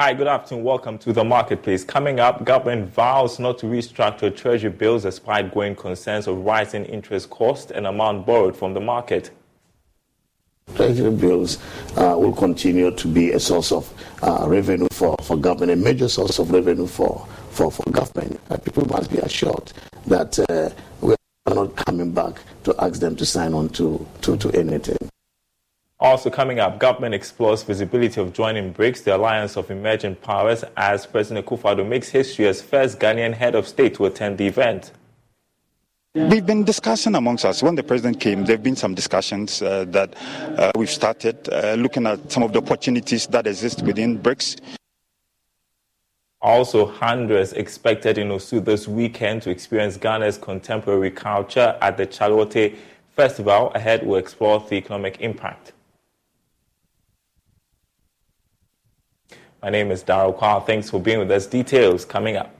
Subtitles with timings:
[0.00, 0.62] Hi, good afternoon.
[0.62, 1.82] Welcome to the marketplace.
[1.82, 7.30] Coming up, government vows not to restructure treasury bills despite growing concerns of rising interest
[7.30, 9.32] costs and amount borrowed from the market.
[10.76, 11.58] Treasury bills
[11.96, 16.08] uh, will continue to be a source of uh, revenue for, for government, a major
[16.08, 18.38] source of revenue for, for, for government.
[18.50, 19.72] Uh, people must be assured
[20.06, 24.36] that uh, we are not coming back to ask them to sign on to, to,
[24.36, 25.10] to anything.
[26.00, 31.04] Also coming up, government explores feasibility of joining BRICS, the alliance of emerging powers, as
[31.06, 34.92] President Akufo-Addo makes history as first Ghanaian head of state to attend the event.
[36.14, 37.64] We've been discussing amongst us.
[37.64, 40.14] When the president came, there have been some discussions uh, that
[40.56, 44.60] uh, we've started uh, looking at some of the opportunities that exist within BRICS.
[46.40, 52.36] Also, hundreds expected in Osu this weekend to experience Ghana's contemporary culture at the Chale
[52.36, 52.72] Wote
[53.16, 53.72] Festival.
[53.74, 55.72] Ahead, we'll explore the economic impact.
[59.62, 60.64] My name is Daryl Kwao.
[60.64, 61.46] Thanks for being with us.
[61.46, 62.57] Details coming up.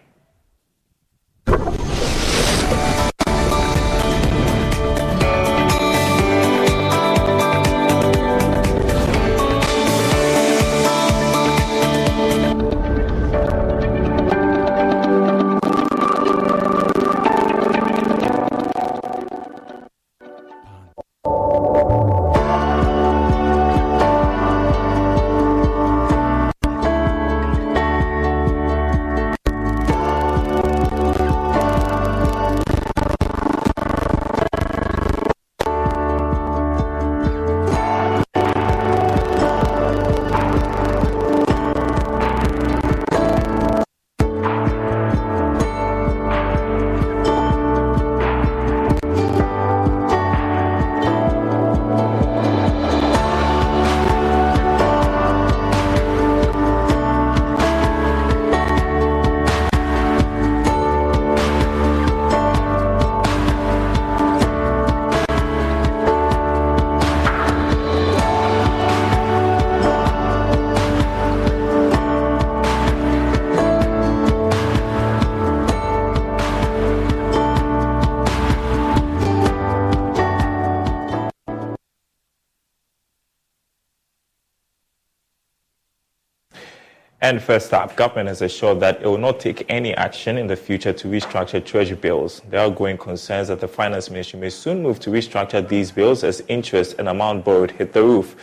[87.28, 90.56] And first up, government has assured that it will not take any action in the
[90.56, 92.40] future to restructure treasury bills.
[92.48, 96.24] There are growing concerns that the finance ministry may soon move to restructure these bills
[96.24, 98.34] as interest and amount borrowed hit the roof.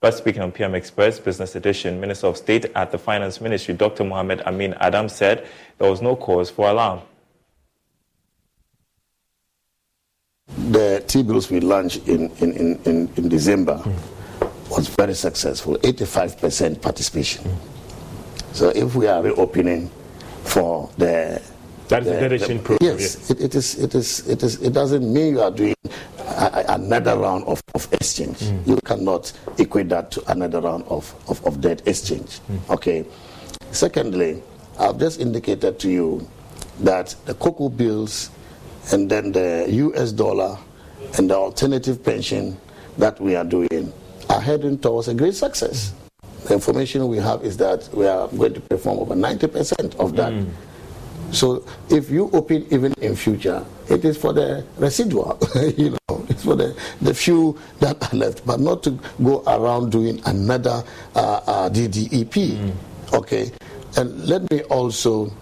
[0.00, 4.02] But speaking on PM Express Business Edition, Minister of State at the Finance Ministry, Dr.
[4.02, 7.02] Mohamed Amin Adam, said there was no cause for alarm.
[10.70, 13.84] The T bills we launched in, in, in, in December
[14.70, 17.71] was very successful, 85% participation.
[18.52, 19.90] So if we are reopening
[20.44, 21.40] for the
[21.88, 22.98] that is the, the program.
[22.98, 23.78] Yes, It, it is.
[23.78, 24.26] It is.
[24.28, 24.62] It is.
[24.62, 25.74] It doesn't mean you are doing
[26.18, 28.38] a, another round of, of exchange.
[28.38, 28.66] Mm.
[28.66, 32.40] You cannot equate that to another round of, of, of debt exchange.
[32.50, 32.70] Mm.
[32.70, 33.04] Okay.
[33.72, 34.42] Secondly,
[34.78, 36.26] I've just indicated to you
[36.80, 38.30] that the cocoa bills
[38.92, 40.12] and then the U.S.
[40.12, 40.58] dollar
[41.18, 42.56] and the alternative pension
[42.96, 43.92] that we are doing
[44.30, 45.92] are heading towards a great success
[46.44, 50.32] the information we have is that we are going to perform over 90% of that.
[50.32, 50.50] Mm.
[51.32, 55.38] So if you open even in future, it is for the residual,
[55.76, 59.90] you know, it's for the, the few that are left, but not to go around
[59.92, 60.84] doing another
[61.14, 62.28] uh, uh, DDEP.
[62.28, 62.72] Mm.
[63.14, 63.50] Okay,
[63.96, 65.32] and let me also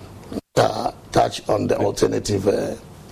[0.57, 2.47] uh, touch on the alternative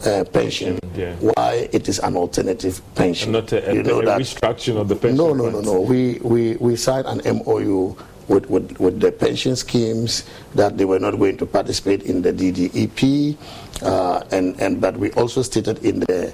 [0.05, 1.15] uh, pension, yeah.
[1.17, 3.35] why it is an alternative pension.
[3.35, 5.17] And not a, a, you know a restructuring of the pension.
[5.17, 5.81] No, no, no, no.
[5.81, 7.97] We, we, we signed an MOU
[8.29, 10.25] with, with, with, the pension schemes
[10.55, 13.37] that they were not going to participate in the DDEP,
[13.83, 16.33] uh, and, and but we also stated in the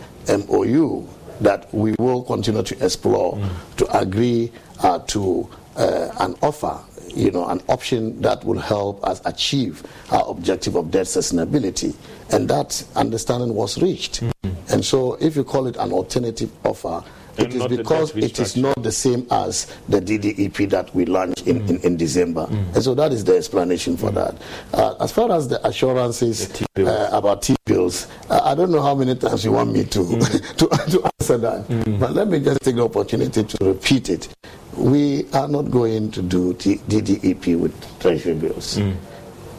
[0.48, 1.06] MOU
[1.40, 3.76] that we will continue to explore mm.
[3.76, 4.50] to agree
[4.82, 6.78] uh, to uh, an offer
[7.08, 11.94] you know, an option that will help us achieve our objective of debt sustainability.
[12.30, 14.20] And that understanding was reached.
[14.22, 14.72] Mm-hmm.
[14.72, 17.04] And so, if you call it an alternative offer,
[17.38, 21.60] it is because it is not the same as the DDEP that we launched in,
[21.60, 21.70] mm.
[21.70, 22.46] in, in, December.
[22.46, 22.74] Mm.
[22.74, 24.14] And so that is the explanation for mm.
[24.14, 24.36] that.
[24.72, 28.82] Uh, as far as the assurances the uh, about T bills, uh, I don't know
[28.82, 30.56] how many times you want me to, mm.
[30.56, 31.66] to, to, answer that.
[31.68, 31.98] Mm.
[31.98, 34.28] But let me just take the opportunity to repeat it
[34.76, 38.78] we are not going to do DDEP with treasury bills.
[38.78, 38.96] Mm.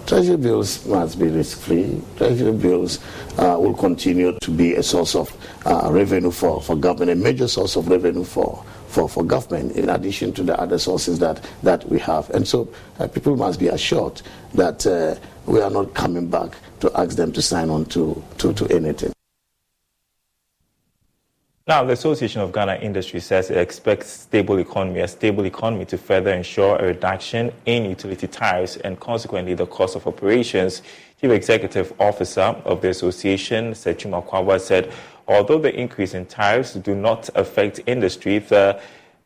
[0.05, 1.99] Treasury bills must be risk free.
[2.17, 2.99] Treasury bills
[3.39, 5.35] uh, will continue to be a source of
[5.65, 9.89] uh, revenue for, for government, a major source of revenue for, for, for government, in
[9.89, 12.29] addition to the other sources that, that we have.
[12.29, 14.21] And so uh, people must be assured
[14.53, 15.15] that uh,
[15.47, 16.51] we are not coming back
[16.81, 19.14] to ask them to sign on to, to, to anything.
[21.67, 25.97] Now, the Association of Ghana Industry says it expects stable economy, a stable economy to
[25.97, 30.83] further ensure a reduction in utility tariffs and consequently the cost of operations.
[31.19, 34.93] Chief Executive Officer of the association, Seth Twum-Akwaboah, said
[35.27, 38.79] although the increase in tariffs do not affect industry, the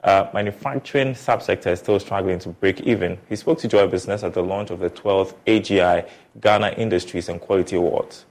[0.05, 3.17] uh, manufacturing subsector is still struggling to break even.
[3.27, 6.07] He spoke to Joy Business at the launch of the 12th AGI
[6.39, 8.23] Ghana Industries and Quality Awards.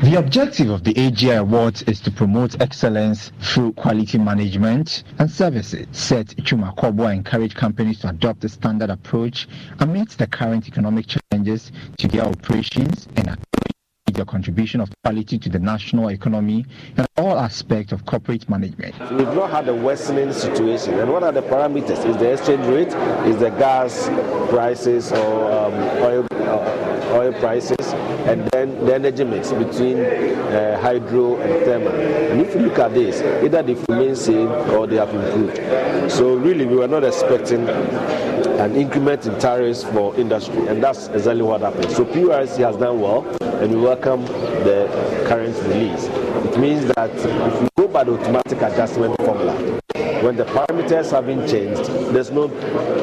[0.00, 5.88] The objective of the AGI Awards is to promote excellence through quality management and services.
[5.90, 9.48] Seth Twum-Akwaboah encourage companies to adopt a standard approach
[9.80, 13.36] amidst the current economic challenges to their operations and
[14.14, 16.64] their contribution of quality to the national economy
[16.96, 18.98] and all aspects of corporate management.
[19.10, 20.98] We've not had a worsening situation.
[20.98, 22.04] And what are the parameters?
[22.06, 22.94] Is the exchange rate?
[23.28, 24.08] Is the gas
[24.50, 27.78] prices or um, oil, uh, oil prices?
[28.28, 31.94] and then the energy mix between uh, hydro and thermal.
[31.94, 36.12] And if you look at this, either they remain same or they have improved.
[36.12, 41.42] So really, we were not expecting an increment in tariffs for industry, and that's exactly
[41.42, 41.90] what happened.
[41.92, 43.22] So PURC has done well,
[43.60, 44.24] and we welcome
[44.62, 44.88] the
[45.26, 46.04] current release.
[46.46, 49.52] It means that if we go by the automatic adjustment formula,
[50.22, 52.48] when the parameters have been changed, there's no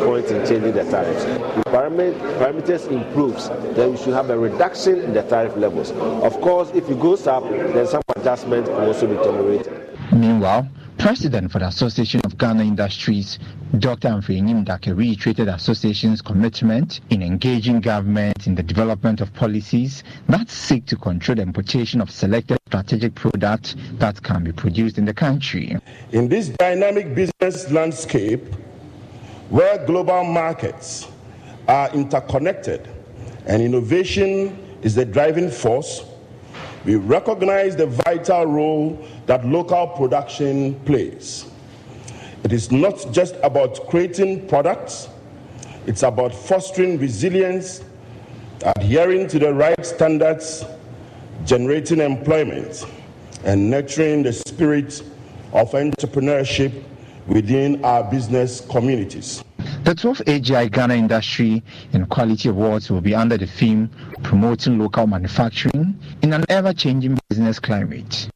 [0.05, 1.25] point in changing the tariffs.
[1.25, 5.91] If parameters improves, then we should have a reduction in the tariff levels.
[5.91, 9.97] Of course, if it goes up, then some adjustment will also be tolerated.
[10.13, 10.69] Meanwhile,
[11.05, 13.37] President for the Association of Ghana Industries,
[13.77, 14.09] Dr.
[14.09, 20.49] Humphrey Ayim-Darke reiterated the association's commitment in engaging government in the development of policies that
[20.49, 25.13] seek to control the importation of selected strategic products that can be produced in the
[25.13, 25.77] country.
[26.11, 28.43] In this dynamic business landscape,
[29.51, 31.07] where global markets
[31.67, 32.89] are interconnected
[33.45, 36.01] and innovation is the driving force,
[36.85, 41.45] we recognize the vital role that local production plays.
[42.43, 45.09] It is not just about creating products,
[45.87, 47.83] it's about fostering resilience,
[48.61, 50.63] adhering to the right standards,
[51.43, 52.85] generating employment,
[53.43, 55.01] and nurturing the spirit
[55.53, 56.83] of entrepreneurship
[57.27, 59.43] within our business communities.
[59.83, 61.63] The 12th AGI Ghana Industry
[61.93, 63.89] and Quality Awards will be under the theme
[64.23, 68.29] Promoting Local Manufacturing in an Ever Changing Business Climate.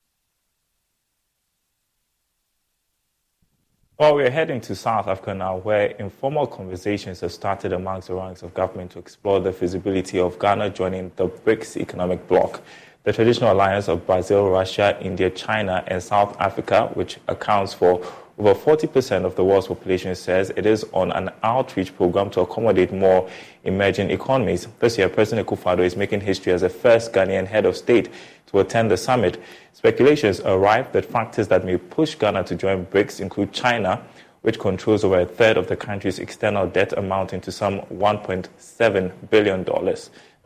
[3.97, 8.43] Well, we're heading to South Africa now, where informal conversations have started amongst the ranks
[8.43, 12.61] of government to explore the feasibility of Ghana joining the BRICS economic bloc.
[13.03, 18.01] The traditional alliance of Brazil, Russia, India, China, and South Africa, which accounts for
[18.39, 22.93] over 40% of the world's population says it is on an outreach program to accommodate
[22.93, 23.29] more
[23.65, 24.65] emerging economies.
[24.79, 28.09] This year, President Akufo-Addo is making history as the first Ghanaian head of state
[28.47, 29.41] to attend the summit.
[29.73, 34.01] Speculations arrive that factors that may push Ghana to join BRICS include China,
[34.41, 39.65] which controls over a third of the country's external debt amounting to some $1.7 billion.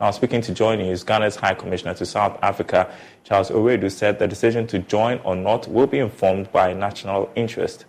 [0.00, 4.26] Now, speaking to Joy News, Ghana's High Commissioner to South Africa, Charles Owiredu, said the
[4.26, 7.84] decision to join or not will be informed by national interest.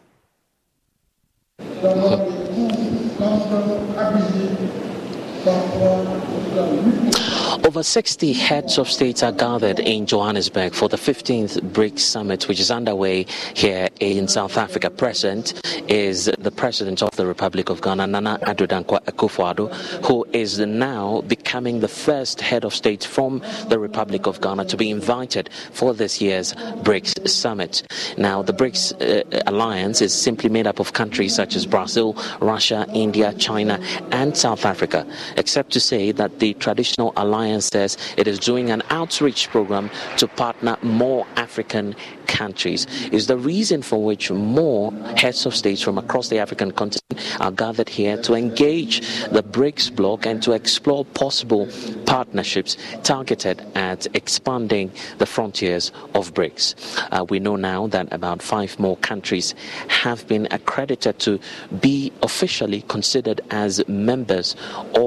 [6.55, 12.59] Over 60 heads of states are gathered in Johannesburg for the 15th BRICS summit, which
[12.59, 14.89] is underway here in South Africa.
[14.89, 15.59] Present
[15.89, 19.74] is the President of the Republic of Ghana, Nana Addo Dankwa Akufo-Addo,
[20.05, 24.77] who is now becoming the first head of state from the Republic of Ghana to
[24.77, 27.83] be invited for this year's BRICS summit.
[28.17, 32.85] Now, the BRICS uh, alliance is simply made up of countries such as Brazil, Russia,
[32.93, 33.79] India, China,
[34.12, 37.97] and South Africa, except to say that the traditional alliances.
[38.17, 42.85] it is doing an outreach program to partner more African countries.
[43.11, 47.05] Is the reason for which more heads of states from across the African continent
[47.39, 51.67] are gathered here to engage the BRICS bloc and to explore possible
[52.05, 56.75] partnerships targeted at expanding the frontiers of BRICS.
[57.11, 59.55] Uh, we know now that about five more countries
[59.87, 61.39] have been accredited to
[61.81, 64.55] be officially considered as members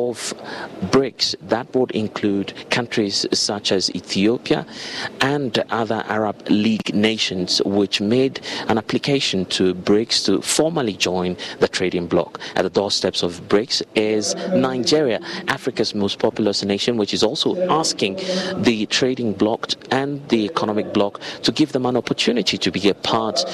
[0.08, 0.34] of
[0.90, 1.34] BRICS.
[1.42, 4.66] That would include countries such as Ethiopia
[5.20, 11.68] and other Arab League nations, which made an application to BRICS to formally join the
[11.68, 12.40] trading bloc.
[12.56, 18.16] At the doorsteps of BRICS is Nigeria, Africa's most populous nation, which is also asking
[18.56, 22.94] the trading bloc and the economic bloc to give them an opportunity to be a
[22.94, 23.44] part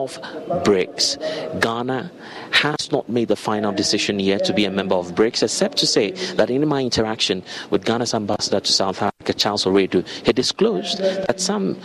[0.00, 0.20] of
[0.64, 1.60] BRICS.
[1.60, 2.10] Ghana
[2.54, 5.86] has not made the final decision yet to be a member of BRICS, except to
[5.86, 10.98] say that in my interaction with Ghana's ambassador to South Africa, Charles Owiredu, he disclosed
[10.98, 11.76] that some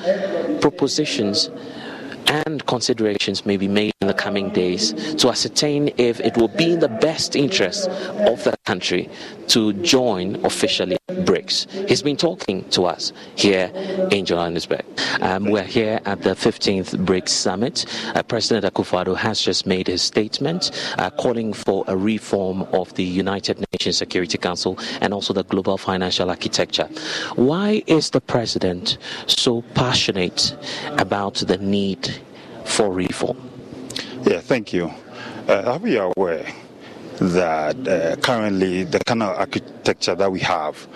[0.61, 1.49] propositions
[2.29, 6.74] and considerations may be made in the coming days to ascertain if it will be
[6.74, 9.09] in the best interest of the country
[9.48, 11.89] to join officially BRICS.
[11.89, 13.71] He's been talking to us here
[14.12, 14.86] in Johannesburg.
[15.21, 17.86] Um, we're here at the 15th BRICS Summit.
[18.15, 23.03] Uh, President Akufo-Addo has just made his statement uh, calling for a reform of the
[23.03, 26.88] United Nations Security Council and also the global financial architecture.
[27.36, 30.55] Why is the president so passionate
[31.00, 32.18] about the need
[32.69, 33.38] for reform?
[34.23, 34.91] Yeah, thank you.
[35.47, 36.45] Uh, are we aware
[37.19, 40.88] that uh, currently the kind of architecture that we have,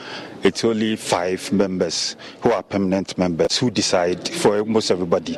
[0.44, 5.38] it's only five members who are permanent members who decide for almost everybody.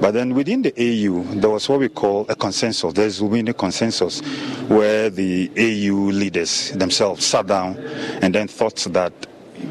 [0.00, 2.92] But then within the AU, there was what we call a consensus.
[2.92, 4.20] There's been a consensus
[4.68, 7.76] where the AU leaders themselves sat down
[8.22, 9.12] and then thought that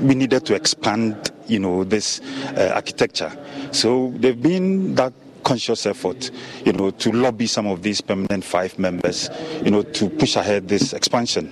[0.01, 2.19] we needed to expand, you know, this
[2.57, 3.31] uh, architecture.
[3.71, 5.13] So they've been that
[5.43, 6.31] conscious effort,
[6.65, 9.29] you know, to lobby some of these permanent five members,
[9.63, 11.51] you know, to push ahead this expansion.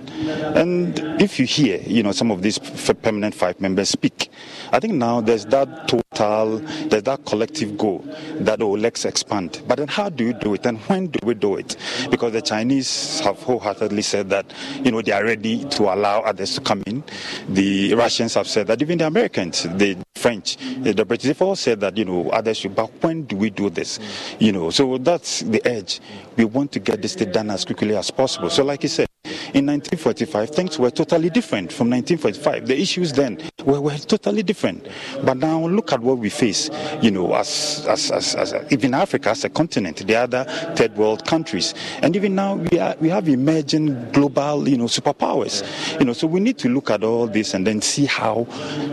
[0.55, 4.29] And if you hear, you know, some of these permanent five members speak,
[4.71, 8.03] I think now there's that total, there's that collective goal
[8.39, 9.61] that, oh, let's expand.
[9.67, 11.75] But then how do you do it and when do we do it?
[12.09, 14.45] Because the Chinese have wholeheartedly said that,
[14.83, 17.03] you know, they are ready to allow others to come in.
[17.49, 21.79] The Russians have said that, even the Americans, the French, the British, they've all said
[21.81, 23.99] that, you know, others should, but when do we do this?
[24.39, 25.99] You know, so that's the edge.
[26.37, 28.49] We want to get this thing done as quickly as possible.
[28.49, 29.07] So, like you said,
[29.53, 32.67] in 1945, things were totally different from 1945.
[32.67, 34.87] The issues then were, were totally different.
[35.23, 36.69] But now look at what we face,
[37.01, 40.43] you know, as, as, as, as even Africa as a continent, the other
[40.75, 41.73] third world countries.
[42.01, 45.63] And even now we, are, we have emerging global, you know, superpowers.
[45.99, 48.47] You know, so we need to look at all this and then see how,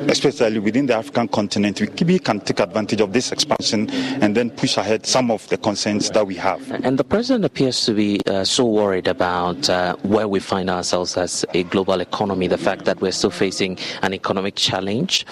[0.08, 4.76] especially within the African continent, we can take advantage of this expansion and then push
[4.76, 6.70] ahead some of the concerns that we have.
[6.70, 11.16] And the president appears to be uh, so worried about uh, where we find ourselves
[11.16, 15.26] as a global economy, the fact that we're still facing an economic challenge.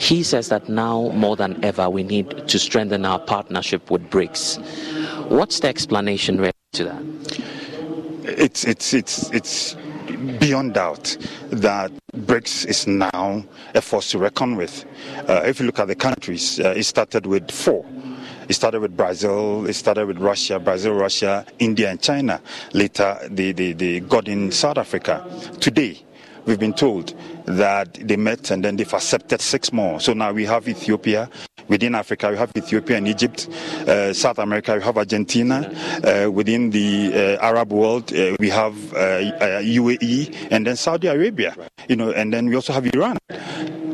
[0.00, 4.58] He says that now more than ever we need to strengthen our partnership with BRICS.
[5.30, 6.38] What's the explanation
[6.72, 7.02] to that?
[8.24, 9.76] It's it's it's it's
[10.40, 11.16] beyond doubt
[11.50, 13.44] that BRICS is now
[13.76, 14.84] a force to reckon with.
[15.28, 17.84] Uh, if you look at the countries, uh, it started with four.
[18.52, 22.38] It started with Brazil, it started with Russia, Brazil, Russia, India, and China.
[22.74, 25.24] Later, they, they, they got in South Africa.
[25.58, 25.98] Today,
[26.44, 27.14] we've been told
[27.46, 30.00] that they met and then they've accepted six more.
[30.00, 31.30] So now we have Ethiopia.
[31.68, 33.48] Within Africa, we have Ethiopia and Egypt.
[33.88, 35.72] Uh, South America, we have Argentina.
[36.04, 41.56] Uh, within the uh, Arab world, uh, we have UAE uh, and then Saudi Arabia.
[41.88, 43.16] You know, and then we also have Iran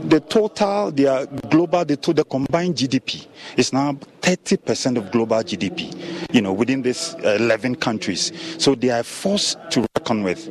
[0.08, 5.94] the total, their global, the, the combined GDP is now 30% of global GDP,
[6.32, 8.32] you know, within these 11 countries.
[8.62, 10.48] So they are forced to reckon with.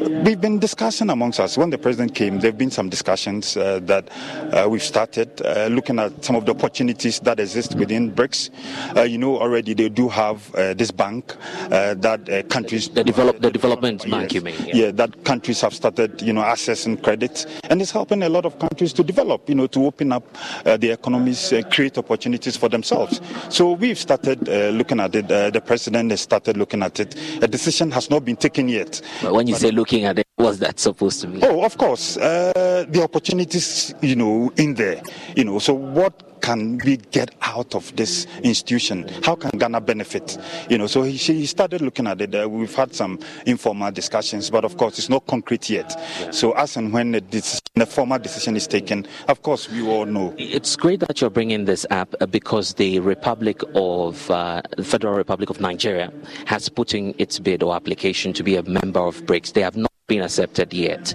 [0.00, 1.56] We've been discussing amongst us.
[1.58, 4.08] When the president came, there have been some discussions uh, that
[4.52, 8.50] uh, we've started uh, looking at some of the opportunities that exist within BRICS.
[8.96, 11.36] Uh, you know, already they do have uh, this bank
[11.70, 12.88] uh, that countries.
[12.88, 14.54] The, develop, the development yes, bank, you mean?
[14.66, 14.74] Yeah.
[14.74, 14.90] yeah.
[14.92, 18.92] that countries have started, you know, accessing credit, and it's helping a lot of countries
[18.94, 20.24] to develop, you know, to open up
[20.64, 23.20] the economies, create opportunities for themselves.
[23.48, 25.28] So we've started looking at it.
[25.28, 27.14] the president has started looking at it.
[27.42, 29.00] A decision has not been taken yet.
[29.22, 31.40] But when you but say looking at it, what's that supposed to mean?
[31.44, 32.16] Oh, of course.
[32.16, 35.02] Uh, the opportunities, you know, in there.
[35.36, 39.08] You know, so what can we get out of this institution?
[39.22, 40.38] How can Ghana benefit?
[40.68, 42.34] You know, so he, he started looking at it.
[42.34, 45.94] Uh, we've had some informal discussions, but of course, it's not concrete yet.
[46.20, 46.30] Yeah.
[46.30, 50.06] So as and when the, decision, the formal decision is taken, of course, we all
[50.06, 50.34] know.
[50.38, 55.14] It's great that you're bringing this up uh, because the Republic of uh, the Federal
[55.14, 56.12] Republic of Nigeria
[56.46, 59.52] has put in its bid or application to be a member of BRICS.
[59.52, 61.14] They have not been accepted yet.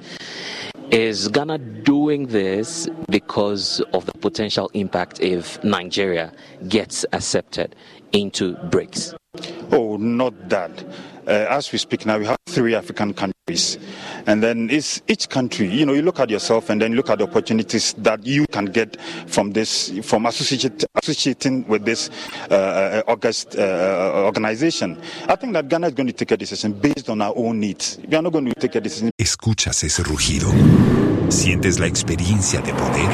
[0.91, 6.31] Is Ghana doing this because of the potential impact if Nigeria
[6.67, 7.75] gets accepted
[8.11, 9.15] into BRICS?
[9.71, 10.71] Oh, not that.
[11.27, 13.34] Uh, as we speak now, we have three African countries.
[14.25, 17.19] And then it's each country, you know, you look at yourself and then look at
[17.19, 22.09] the opportunities that you can get from this, from associate, associating with this
[22.49, 24.99] uh, uh August uh, organization.
[25.27, 27.99] I think that Ghana is going to take a decision based on our own needs.
[28.09, 29.11] We are not going to take a decision.
[29.15, 30.51] Escuchas ese rugido.
[31.29, 33.09] Sientes la experiencia de poder,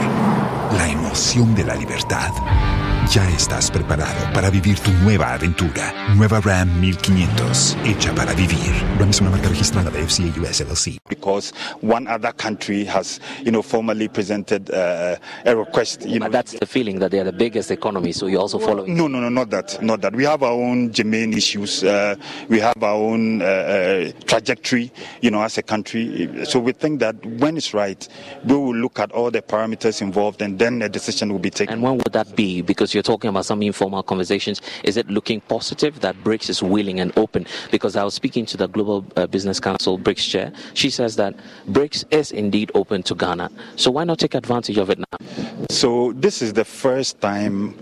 [0.77, 2.90] la emoción de la libertad.
[3.09, 5.91] Ya estás preparado para vivir tu nueva aventura.
[6.15, 8.71] Nueva Ram 1500, hecha para vivir.
[8.99, 10.97] Ram es una marca registrada de FCA US LLC.
[11.09, 16.05] Because one other country has, you know, formally presented uh, a request.
[16.05, 18.59] You but know, that's the feeling that they are the biggest economy, so you're also
[18.59, 18.95] following.
[18.95, 20.15] No, no, no, not that, not that.
[20.15, 21.83] We have our own germane issues.
[21.83, 22.15] Uh,
[22.47, 24.89] we have our own uh, uh, trajectory,
[25.21, 26.45] you know, as a country.
[26.45, 28.07] So we think that when it's right,
[28.45, 31.73] we will look at all the parameters involved, and then a decision will be taken.
[31.73, 32.61] And when would that be?
[32.91, 34.61] Because you're talking about some informal conversations.
[34.83, 37.47] Is it looking positive that BRICS is willing and open?
[37.71, 40.51] Because I was speaking to the Global uh, Business Council BRICS chair.
[40.73, 41.33] She says that
[41.69, 43.49] BRICS is indeed open to Ghana.
[43.77, 45.27] So why not take advantage of it now?
[45.69, 47.81] So this is the first time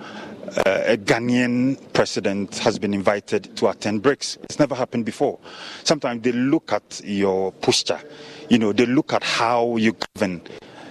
[0.68, 4.38] uh, a Ghanaian president has been invited to attend BRICS.
[4.44, 5.40] It's never happened before.
[5.86, 8.00] Sometimes they look at your posture,
[8.48, 10.44] you know, they look at how you govern.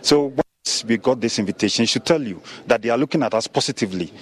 [0.02, 0.32] So
[0.86, 4.12] we got this invitation should tell you that they are looking at us positively.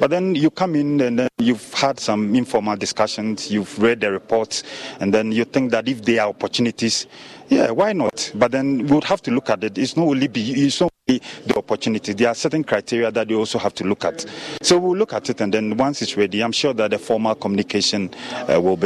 [0.00, 4.10] But then you come in and then you've had some informal discussions, you've read the
[4.10, 4.62] reports,
[5.00, 7.06] and then you think that if there are opportunities,
[7.48, 8.32] yeah, why not?
[8.34, 9.78] But then we would have to look at it.
[9.78, 12.12] It's not only be, it's not only the opportunity.
[12.12, 14.26] There are certain criteria that you also have to look at.
[14.62, 17.34] So we'll look at it, and then once it's ready, I'm sure that the formal
[17.34, 18.10] communication
[18.48, 18.85] uh, will be.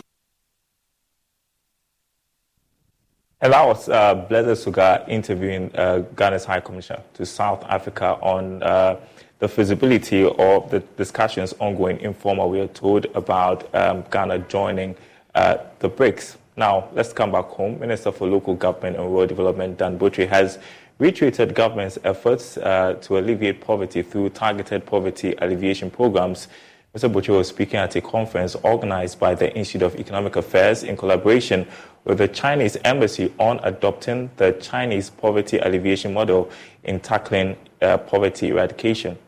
[3.42, 8.62] And that was uh, Blessed Sogah interviewing uh, Ghana's High Commissioner to South Africa on
[8.62, 9.00] uh,
[9.38, 14.94] the feasibility of the discussions ongoing in informal, we are told, about um, Ghana joining
[15.34, 16.36] uh, the BRICS.
[16.58, 17.80] Now, let's come back home.
[17.80, 20.58] Minister for Local Government and Rural Development, Dan Botwe, has
[20.98, 26.48] reiterated government's efforts uh, to alleviate poverty through targeted poverty alleviation programs
[26.96, 27.08] Mr.
[27.08, 31.64] Botwe was speaking at a conference organized by the Institute of Economic Affairs in collaboration
[32.04, 36.50] with the Chinese Embassy on adopting the Chinese poverty alleviation model
[36.84, 39.18] in tackling uh, poverty eradication.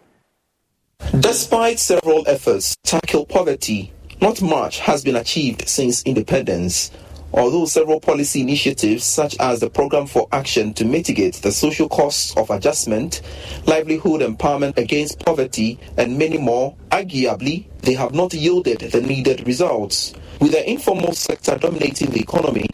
[1.21, 6.91] Despite several efforts to tackle poverty, not much has been achieved since independence.
[7.35, 12.37] Although several policy initiatives, such as the Program for Action to Mitigate the Social Costs
[12.37, 13.23] of Adjustment,
[13.67, 20.13] Livelihood Empowerment Against Poverty, and many more, arguably, they have not yielded the needed results.
[20.43, 22.67] With the informal sector dominating the economy,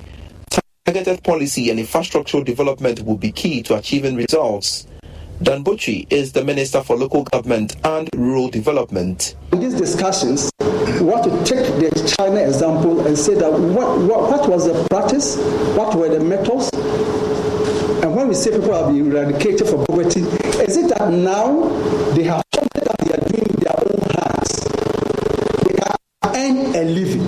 [0.87, 4.87] targeted policy and infrastructural development will be key to achieving results.
[5.43, 9.35] Dan Botwe is the Minister for Local Government and Rural Development.
[9.53, 14.31] In these discussions, we want to take the China example and say that what, what,
[14.31, 15.37] what was the practice,
[15.77, 16.71] what were the methods,
[18.03, 21.69] and when we say people have been eradicated from poverty, is it that now
[22.15, 24.19] they have something that they are doing with their own hands?
[26.25, 27.23] Earn a living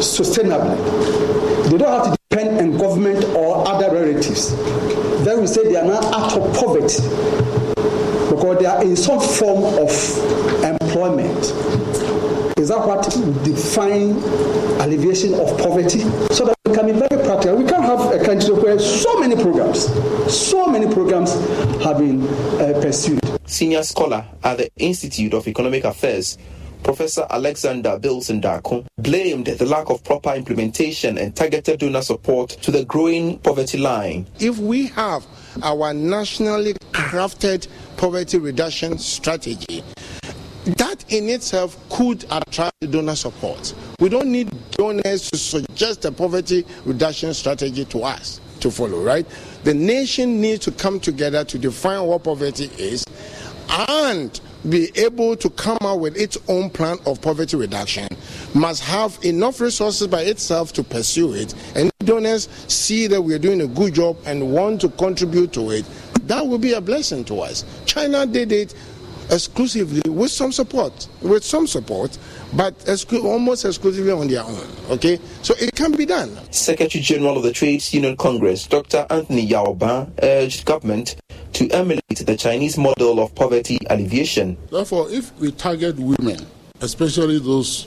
[0.00, 0.76] sustainably.
[1.70, 4.56] They don't have to depend on government or other relatives.
[5.24, 7.02] Then we say they are now out of poverty
[8.30, 9.90] because they are in some form of
[10.64, 11.36] employment.
[12.58, 13.04] Is that what
[13.44, 14.12] define
[14.80, 16.00] alleviation of poverty?
[16.32, 17.56] So that we can be very practical.
[17.56, 19.84] We can't have a country where so many programs,
[20.34, 21.34] so many programs
[21.84, 23.20] have been uh, pursued.
[23.44, 26.38] Senior scholar at the Institute of Economic Affairs,
[26.82, 32.70] Professor Alexander Bilson Darko blamed the lack of proper implementation and targeted donor support to
[32.70, 34.26] the growing poverty line.
[34.38, 35.26] If we have
[35.62, 39.84] our nationally crafted poverty reduction strategy,
[40.64, 43.74] that in itself could attract donor support.
[43.98, 49.26] We don't need donors to suggest a poverty reduction strategy to us to follow, right?
[49.64, 53.04] The nation needs to come together to define what poverty is
[53.68, 58.08] and be able to come out with its own plan of poverty reduction
[58.54, 61.54] must have enough resources by itself to pursue it.
[61.74, 65.84] And donors see that we're doing a good job and want to contribute to it
[66.30, 67.64] that will be a blessing to us.
[67.86, 68.72] China did it
[69.32, 72.16] exclusively with some support with some support
[72.56, 75.20] but exclu- almost exclusively on their own okay?
[75.42, 76.36] So it can be done.
[76.52, 81.19] Secretary general of the trades union congress dr anthony Yaw Baah urged government
[81.52, 84.56] to emulate the Chinese model of poverty alleviation.
[84.70, 86.46] Therefore, if we target women,
[86.80, 87.86] especially those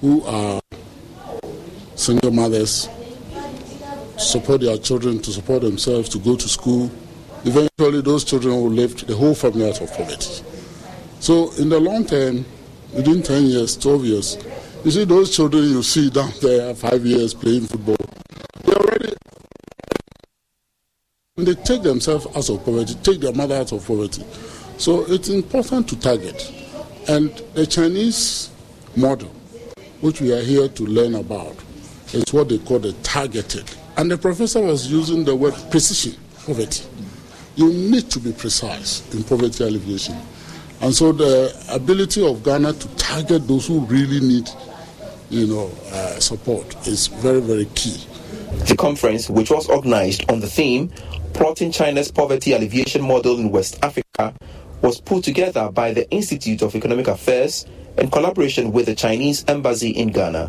[0.00, 0.60] who are
[1.96, 2.88] single mothers,
[4.16, 6.90] support their children to support themselves, to go to school,
[7.44, 10.44] eventually those children will lift the whole family out of poverty.
[11.20, 12.44] So, in the long term,
[12.92, 14.38] within 10 years, 12 years,
[14.84, 17.96] you see those children you see down there, five years playing football,
[18.64, 19.13] they're already
[21.36, 24.24] they take themselves out of poverty, take their mother out of poverty.
[24.78, 26.52] So it's important to target.
[27.08, 28.50] And the Chinese
[28.94, 29.30] model,
[30.00, 31.56] which we are here to learn about,
[32.12, 33.68] is what they call the targeted.
[33.96, 36.84] And the professor was using the word precision poverty.
[37.56, 40.16] You need to be precise in poverty alleviation.
[40.82, 44.48] And so the ability of Ghana to target those who really need
[45.30, 48.06] you know, uh, support is very, very key.
[48.68, 50.92] The conference, which was organized on the theme
[51.34, 54.34] plotting China's poverty alleviation model in West Africa
[54.80, 57.66] was put together by the Institute of Economic Affairs
[57.98, 60.48] in collaboration with the Chinese Embassy in Ghana.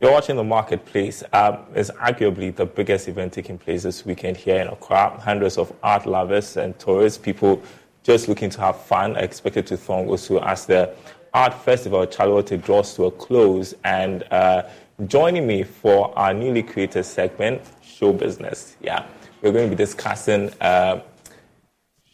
[0.00, 1.24] You're watching the marketplace.
[1.32, 5.18] Um, it's arguably the biggest event taking place this weekend here in Accra.
[5.18, 7.60] Hundreds of art lovers and tourists, people
[8.04, 10.94] just looking to have fun, are expected to throng Osu as the
[11.34, 14.62] art festival Chale Wote draws to a close and uh,
[15.06, 18.76] Joining me for our newly created segment, Show Business.
[18.80, 19.06] Yeah,
[19.40, 21.02] we're going to be discussing uh,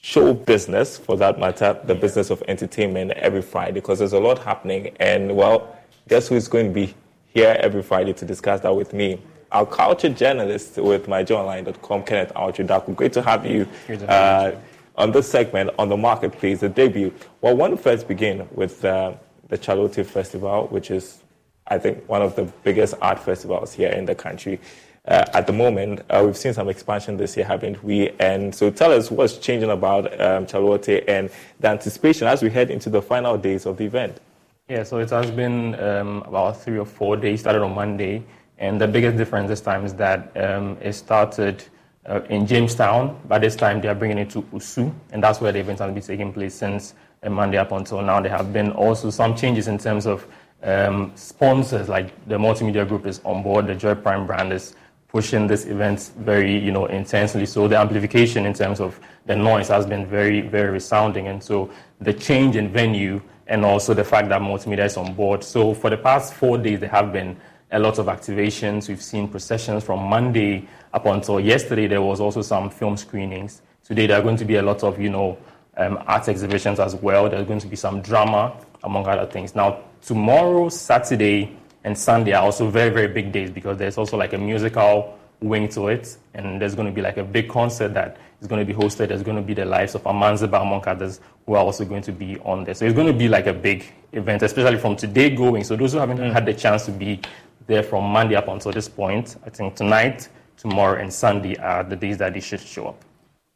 [0.03, 4.39] show business, for that matter, the business of entertainment every Friday, because there's a lot
[4.39, 4.95] happening.
[5.01, 6.95] And, well, guess who's going to be
[7.33, 9.19] here every Friday to discuss that with me?
[9.51, 13.67] Our culture journalist with myjoyonline.com, Kenneth Awotwe Great to have you.
[14.07, 14.53] Uh,
[14.97, 17.15] on this segment on the marketplace, the debut.
[17.41, 19.15] Well, I want to first begin with uh,
[19.49, 21.24] the Chale Wote Festival, which is
[21.67, 24.61] I think, one of the biggest art festivals here in the country.
[25.07, 28.11] Uh, at the moment, uh, we've seen some expansion this year, haven't we?
[28.21, 32.49] And so tell us what's changing about um, Chale Wote and the anticipation as we
[32.49, 34.21] head into the final days of the event.
[34.69, 38.23] Yeah, so it has been um, about three or four days, started on Monday.
[38.57, 41.63] And the biggest difference this time is that um, it started
[42.07, 43.21] uh, in Jamestown.
[43.29, 45.93] By this time, they are bringing it to Osu, and that's where the event has
[45.93, 48.21] been taking place since uh, Monday up until now.
[48.21, 50.27] There have been also some changes in terms of
[50.65, 53.67] um, sponsors like the multimedia group is on board.
[53.67, 54.75] The Joy Prime brand is
[55.09, 57.47] pushing this event very, you know, intensely.
[57.47, 61.29] So the amplification in terms of the noise has been very, very resounding.
[61.29, 65.45] And so the change in venue and also the fact that multimedia is on board.
[65.45, 67.37] So for the past four days, there have been
[67.71, 68.89] a lot of activations.
[68.89, 71.87] We've seen processions from Monday up until yesterday.
[71.87, 73.63] There was also some film screenings.
[73.85, 75.37] Today there are going to be a lot of, you know,
[75.77, 77.29] um, art exhibitions as well.
[77.29, 79.55] There's going to be some drama, among other things.
[79.55, 84.33] Now, tomorrow, Saturday, and Sunday are also very, very big days because there's also like
[84.33, 86.17] a musical wing to it.
[86.35, 89.09] And there's going to be like a big concert that is going to be hosted.
[89.09, 92.13] There's going to be the lives of Amanziba, among others, who are also going to
[92.13, 92.75] be on there.
[92.75, 95.65] So it's going to be like a big event, especially from today going.
[95.65, 97.21] So those who haven't had the chance to be
[97.67, 101.97] there from Monday up until this point, I think tonight, tomorrow, and Sunday are the
[101.97, 103.05] days that they should show up.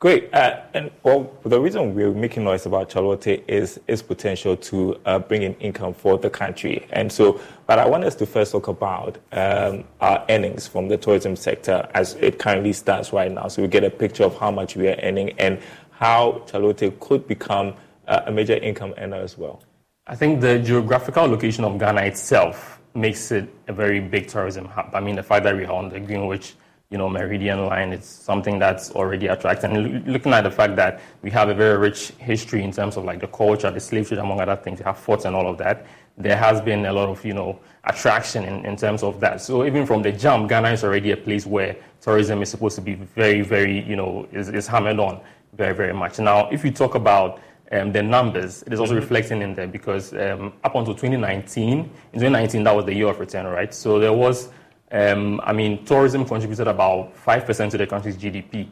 [0.00, 0.32] Great.
[0.32, 4.96] Uh, and well, the reason we're making noise about Chale Wote is its potential to
[5.04, 6.86] uh, bring in income for the country.
[6.90, 10.96] And so, but I want us to first talk about um, our earnings from the
[10.96, 13.48] tourism sector as it currently stands right now.
[13.48, 15.58] So we get a picture of how much we are earning and
[15.90, 17.74] how Chale Wote could become
[18.06, 19.64] uh, a major income earner as well.
[20.06, 24.94] I think the geographical location of Ghana itself makes it a very big tourism hub.
[24.94, 26.54] I mean, the fact that we are on the Greenwich
[26.90, 27.92] you know, Meridian line.
[27.92, 29.70] It's something that's already attractive.
[29.70, 33.04] And looking at the fact that we have a very rich history in terms of
[33.04, 35.58] like the culture, the slave trade, among other things, we have forts and all of
[35.58, 35.86] that.
[36.16, 39.40] There has been a lot of, you know, attraction in, in terms of that.
[39.40, 42.82] So even from the jump, Ghana is already a place where tourism is supposed to
[42.82, 45.20] be very, very, you know, is, is hammered on.
[45.54, 46.18] very, very much.
[46.18, 47.40] Now, if you talk about
[47.72, 49.02] um, the numbers, it is also mm-hmm.
[49.02, 53.20] reflecting in there because um, up until 2019, in 2019, that was the year of
[53.20, 53.74] return, right?
[53.74, 54.48] So there was,
[54.90, 58.68] um, I mean, tourism contributed about 5% to the country's GDP.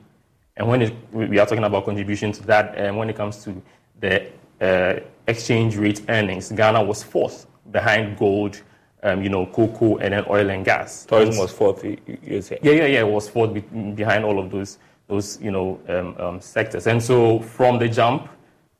[0.57, 3.63] And when it, we are talking about contribution to that, um, when it comes to
[4.01, 8.63] the uh, exchange rate earnings, Ghana was fourth behind gold,
[9.03, 11.05] um, you know, cocoa, and then oil and gas.
[11.05, 12.59] Tourism was fourth, you say?
[12.63, 16.17] Yeah, yeah, yeah, it was fourth be- behind all of those, those you know, um,
[16.19, 16.87] um, sectors.
[16.87, 18.31] And so from the jump,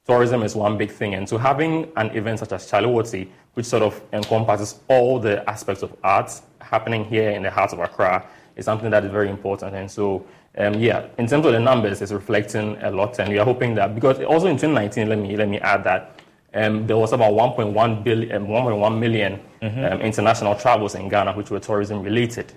[0.07, 1.15] tourism is one big thing.
[1.15, 5.83] And so having an event such as Chale which sort of encompasses all the aspects
[5.83, 8.27] of arts happening here in the heart of Accra,
[8.57, 9.75] is something that is very important.
[9.75, 10.25] And so,
[10.59, 13.19] um, yeah, in terms of the numbers, it's reflecting a lot.
[13.19, 16.21] And we are hoping that, because also in 2019, let me, let me add that,
[16.55, 19.85] um, there was about 1.1 billion, 1.1 million mm-hmm.
[19.85, 22.53] um, international travels in Ghana, which were tourism related.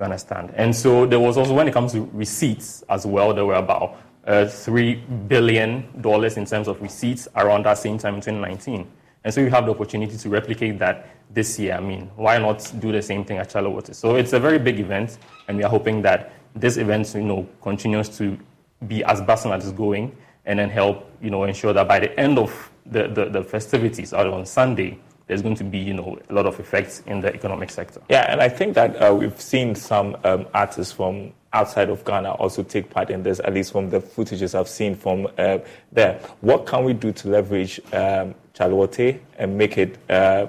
[0.00, 0.52] You understand?
[0.56, 3.96] And so there was also, when it comes to receipts as well, there were about
[4.26, 8.90] uh, $3 billion in terms of receipts around that same time in 2019.
[9.24, 11.74] And so you have the opportunity to replicate that this year.
[11.74, 14.58] I mean, why not do the same thing at Chale Wote So it's a very
[14.58, 15.18] big event,
[15.48, 18.38] and we are hoping that this event, you know, continues to
[18.86, 20.14] be as bustling as it's going,
[20.44, 24.12] and then help, you know, ensure that by the end of the, the, the festivities
[24.12, 27.32] out on Sunday, there's going to be, you know, a lot of effects in the
[27.32, 28.02] economic sector.
[28.10, 32.32] Yeah, and I think that uh, we've seen some um, artists from outside of Ghana
[32.32, 35.58] also take part in this, at least from the footages I've seen from uh,
[35.92, 36.20] there.
[36.40, 40.46] What can we do to leverage um, and make it uh,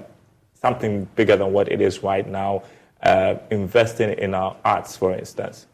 [0.63, 2.63] something bigger than what it is right now,
[3.04, 5.67] uh, investing in our arts, for instance?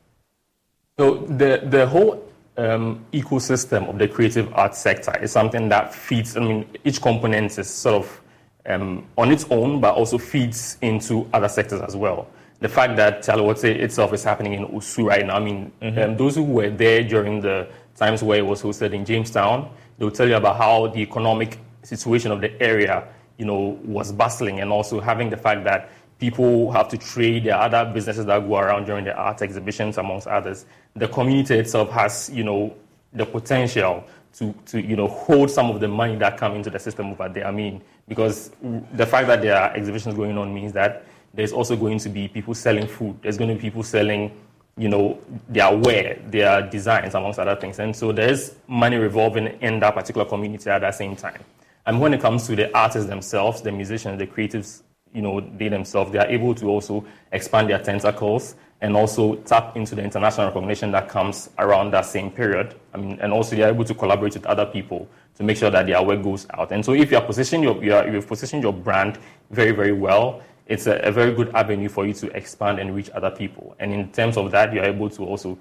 [0.98, 2.24] So the, the whole
[2.58, 7.58] um, ecosystem of the creative arts sector is something that feeds, I mean, each component
[7.58, 8.22] is sort of
[8.66, 12.28] um, on its own, but also feeds into other sectors as well
[12.60, 15.38] the fact that Chalewote itself is happening in Osu right now.
[15.38, 16.00] I mean, mm-hmm.
[16.00, 20.12] um, those who were there during the times where it was hosted in Jamestown, they'll
[20.12, 23.08] tell you about how the economic situation of the area,
[23.40, 27.46] you know, was bustling, and also having the fact that people have to trade.
[27.46, 30.66] There are other businesses that go around during the art exhibitions, amongst others.
[30.96, 32.76] The community itself has, you know,
[33.14, 36.78] the potential to, to you know, hold some of the money that come into the
[36.78, 37.48] system over there.
[37.48, 38.52] I mean, because
[38.94, 42.28] the fact that there are exhibitions going on means that there's also going to be
[42.28, 43.18] people selling food.
[43.22, 44.32] There's going to be people selling,
[44.78, 47.80] you know, their wear, their designs, amongst other things.
[47.80, 51.44] And so there's money revolving in that particular community at that same time.
[51.86, 55.70] And when it comes to the artists themselves, the musicians, the creatives, you know, they
[55.70, 60.48] themselves, they are able to also expand their tentacles and also tap into the international
[60.48, 62.76] recognition that comes around that same period.
[62.94, 65.70] I mean, and also they are able to collaborate with other people to make sure
[65.70, 66.72] that their work goes out.
[66.72, 69.20] And so if you are positioning your, you are, you've positioned your brand
[69.52, 73.10] very, very well, it's a, a, very good avenue for you to expand and reach
[73.10, 73.76] other people.
[73.80, 75.58] And in terms of that, you're able to also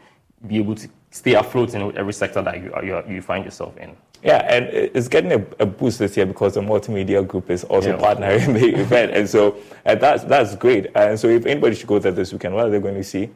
[0.46, 3.96] be able to stay afloat in every sector that you, you, you find yourself in.
[4.22, 7.90] Yeah, and it's getting a, a, boost this year because the multimedia group is also
[7.90, 8.02] yeah.
[8.02, 10.88] partnering the event, and so uh, that's that's great.
[10.94, 13.30] And so, if anybody should go there this weekend, what are they going to see?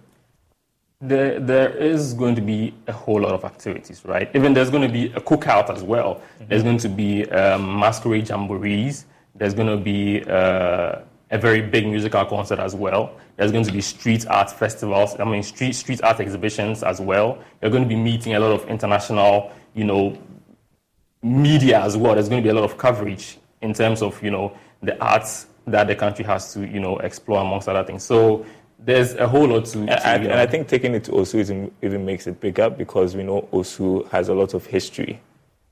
[1.01, 4.31] There, there is going to be a whole lot of activities, right?
[4.35, 6.15] Even there's going to be a cookout as well.
[6.15, 6.45] Mm-hmm.
[6.49, 9.05] There's going to be um, masquerade jamborees.
[9.35, 11.01] There's going to be uh,
[11.33, 13.17] a very big musical concert as well.
[13.37, 17.43] There's going to be street art festivals, I mean, street, street art exhibitions as well.
[17.61, 20.17] You're going to be meeting a lot of international, you know,
[21.23, 22.15] media as well.
[22.15, 25.47] There's going to be a lot of coverage in terms of, you know, the arts
[25.67, 28.03] that the country has to, you know, explore amongst other things.
[28.03, 28.45] So
[28.79, 29.79] there's a whole lot to.
[29.79, 32.69] And, to, and, and I think taking it to Osu even, even makes it bigger
[32.69, 35.21] because we know Osu has a lot of history.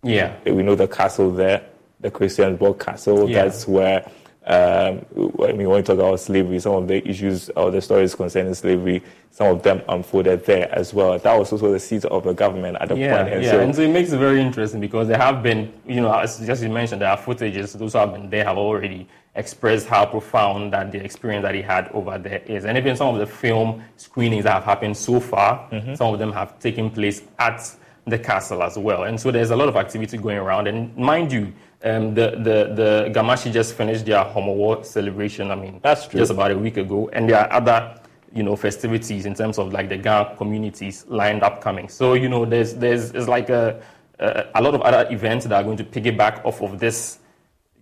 [0.02, 0.36] Yeah.
[0.44, 1.66] We know the castle there,
[1.98, 3.28] the Christiansborg Castle.
[3.28, 3.44] Yeah.
[3.44, 4.08] That's where
[4.50, 5.06] um,
[5.44, 8.52] I mean, when we talk about slavery, some of the issues or the stories concerning
[8.54, 11.16] slavery, some of them unfolded there as well.
[11.16, 13.34] That was also the seat of the government at the yeah, point.
[13.34, 16.00] And yeah, so, and so it makes it very interesting because there have been, you
[16.00, 17.78] know, as just you mentioned, there are footages.
[17.78, 21.62] Those who have been there have already expressed how profound that the experience that he
[21.62, 22.64] had over there is.
[22.64, 25.94] And even some of the film screenings that have happened so far, mm-hmm.
[25.94, 27.72] some of them have taken place at
[28.04, 29.04] the castle as well.
[29.04, 30.66] And so there's a lot of activity going around.
[30.66, 35.54] And mind you, um, the, the, the Ga Mashie just finished their Homowo celebration, I
[35.54, 36.20] mean, That's true.
[36.20, 37.08] just about a week ago.
[37.12, 37.98] And there are other,
[38.34, 41.88] you know, festivities in terms of like the Ghana communities lined up coming.
[41.88, 43.80] So, you know, there's, there's, it's like a,
[44.18, 47.19] a, a lot of other events that are going to piggyback off of this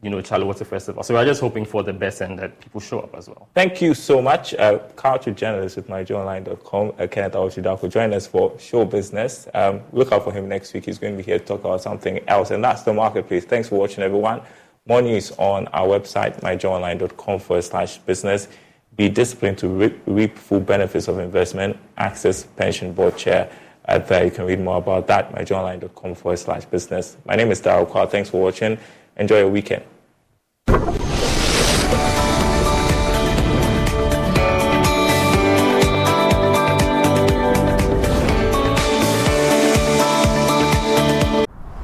[0.03, 1.03] you know, Chale Wote Festival.
[1.03, 3.49] So we're just hoping for the best and that people show up as well.
[3.55, 8.27] Thank you so much, uh, culture journalist with myjoyonline.com, uh, Kenneth Awosida, for joining us
[8.27, 9.49] for show business.
[9.55, 10.85] Um, look out for him next week.
[10.85, 13.45] He's going to be here to talk about something else, and that's the marketplace.
[13.45, 14.41] Thanks for watching, everyone.
[14.87, 18.49] More news on our website, myjoyonline.com forward slash business.
[18.97, 21.77] Be disciplined to reap, full benefits of investment.
[21.97, 23.51] Access Pension Board Chair
[23.87, 24.25] uh, there.
[24.25, 27.17] You can read more about that, myjoyonline.com forward slash business.
[27.27, 28.09] My name is Daryl Kwao.
[28.09, 28.79] Thanks for watching.
[29.19, 29.83] Enjoy your weekend.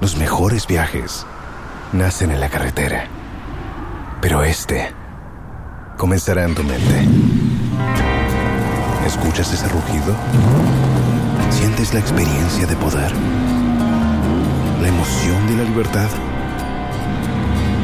[0.00, 1.26] Los mejores viajes
[1.92, 3.08] nacen en la carretera,
[4.20, 4.92] pero este
[5.96, 7.08] comenzará en tu mente.
[9.04, 10.14] ¿Escuchas ese rugido?
[11.50, 13.10] ¿Sientes la experiencia de poder?
[14.80, 16.08] ¿La emoción de la libertad?